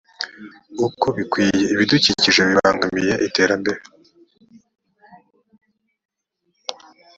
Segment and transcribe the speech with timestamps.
[0.85, 3.79] uko bikwiye ibidukikije bibangamiye iterambere